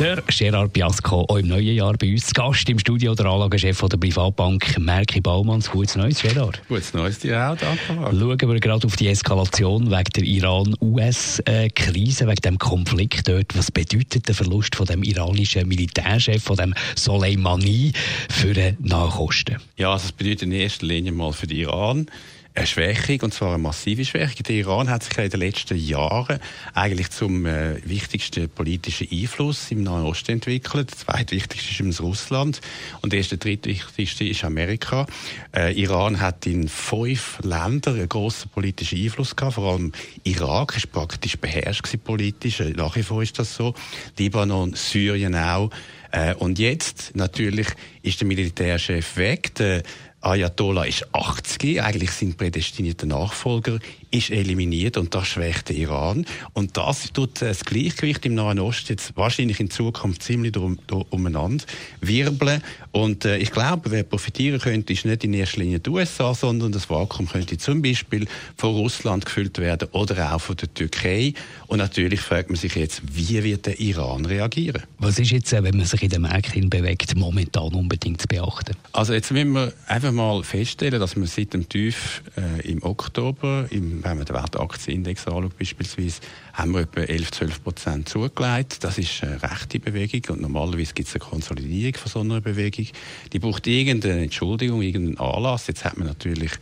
[0.00, 3.80] der Gerard Biasco, auch im neuen Jahr bei uns zu Gast im Studio, der Anlagechef
[3.80, 5.70] der Privatbank Merki Baumanns.
[5.70, 6.62] Gutes Neues, Gerard.
[6.68, 7.78] Gutes Neues dir auch, danke.
[7.86, 13.54] Schauen wir gerade auf die Eskalation wegen der Iran-US-Krise, wegen dem Konflikt dort.
[13.54, 17.92] Was bedeutet der Verlust von dem iranischen Militärchef, von dem Soleimani,
[18.30, 19.58] für den Nahosten?
[19.76, 22.06] Ja, also es bedeutet in erster Linie mal für den Iran
[22.54, 24.42] eine Schwächung, und zwar eine massive Schwächung.
[24.42, 26.40] Der Iran hat sich in den letzten Jahren
[26.74, 30.90] eigentlich zum äh, wichtigsten politischen Einfluss im Nahen Osten entwickelt.
[30.90, 32.60] Der zweitwichtigste ist Russland
[33.02, 35.06] und der erste, drittwichtigste ist Amerika.
[35.54, 39.92] Äh, Iran hat in fünf Ländern einen grossen politischen Einfluss gehabt, vor allem
[40.24, 43.74] Irak ist praktisch beherrscht politisch, äh, nach wie vor ist das so.
[44.18, 45.70] Libanon, Syrien auch.
[46.12, 47.68] Äh, und jetzt natürlich
[48.02, 49.54] ist der Militärchef weg.
[49.54, 49.82] Der
[50.22, 53.78] Ayatollah ist 80, eigentlich sind prädestinierte Nachfolger
[54.10, 56.26] ist eliminiert und das schwächt den Iran.
[56.52, 60.78] Und das tut das Gleichgewicht im Nahen Osten jetzt wahrscheinlich in Zukunft ziemlich drum,
[61.10, 61.64] umeinander
[62.00, 62.62] wirbeln.
[62.92, 66.72] Und äh, ich glaube, wer profitieren könnte, ist nicht in erster Linie die USA, sondern
[66.72, 68.26] das Vakuum könnte zum Beispiel
[68.56, 71.34] von Russland gefüllt werden oder auch von der Türkei.
[71.68, 74.82] Und natürlich fragt man sich jetzt, wie wird der Iran reagieren?
[74.98, 78.74] Was ist jetzt, äh, wenn man sich in den Märkten bewegt, momentan unbedingt zu beachten?
[78.92, 83.66] Also jetzt müssen wir einfach mal feststellen, dass wir seit dem Tief äh, im Oktober
[83.70, 86.20] im wenn man den Weltaktienindex anschaut beispielsweise,
[86.52, 88.82] haben wir etwa 11, 12 Prozent zugelegt.
[88.82, 92.86] Das ist eine rechte Bewegung und normalerweise gibt es eine Konsolidierung von so einer Bewegung.
[93.32, 95.66] Die braucht irgendeine Entschuldigung, irgendeinen Anlass.
[95.66, 96.52] Jetzt hat man natürlich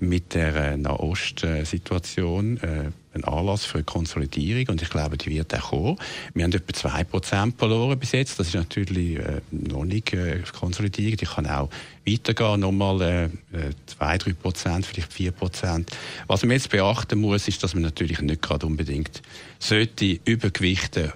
[0.00, 5.70] mit der äh, Nahost-Situation äh, einen Anlass für Konsolidierung und ich glaube, die wird auch
[5.70, 5.96] kommen.
[6.34, 8.38] Wir haben etwa 2% verloren bis jetzt.
[8.38, 11.16] Das ist natürlich äh, noch nicht äh, Konsolidierung.
[11.16, 11.68] Die kann auch
[12.06, 15.86] weitergehen, nochmal äh, 2, 3% vielleicht 4%
[16.28, 19.22] Was man jetzt beachten muss, ist, dass man natürlich nicht gerade unbedingt
[19.58, 21.12] sollte übergewichten äh, äh,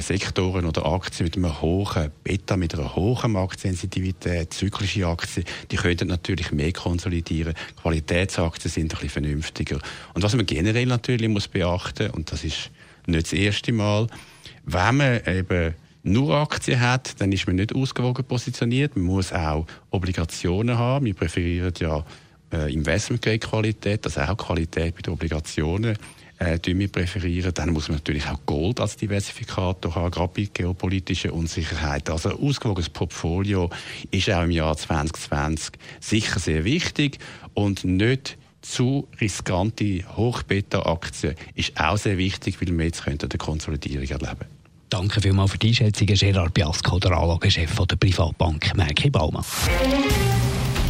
[0.00, 6.08] Sektoren oder Aktien mit einem hohen Beta, mit einer hohen Marktsensitivität, zyklische Aktien, die könnten
[6.08, 7.54] natürlich mehr konsolidieren.
[7.80, 9.78] Qualitätsaktien sind ein bisschen vernünftiger.
[10.14, 12.70] Und was man generell natürlich muss beachten, und das ist
[13.06, 14.08] nicht das erste Mal,
[14.64, 18.96] wenn man eben nur Aktien hat, dann ist man nicht ausgewogen positioniert.
[18.96, 21.06] Man muss auch Obligationen haben.
[21.06, 22.04] Wir präferieren ja
[22.52, 25.96] äh, Investmentgrade-Qualität, also auch Qualität bei den Obligationen
[26.40, 26.58] äh,
[26.88, 27.52] präferieren.
[27.54, 32.10] Dann muss man natürlich auch Gold als Diversifikator haben, gerade bei geopolitischer Unsicherheit.
[32.10, 33.70] Also ein ausgewogenes Portfolio
[34.10, 37.18] ist auch im Jahr 2020 sicher sehr wichtig
[37.54, 44.46] und nicht zu riskante Hochbeta-Aktien ist auch sehr wichtig, weil wir jetzt eine Konsolidierung erleben
[44.90, 49.44] Danke vielmals für die Einschätzung, Gerard Biasco, der Anlagechef der Privatbank Merki Baumann.